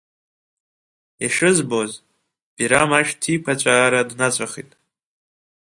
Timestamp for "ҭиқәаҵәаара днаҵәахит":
3.21-4.71